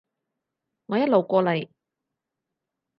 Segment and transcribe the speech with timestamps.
[0.87, 1.69] 我一路過嚟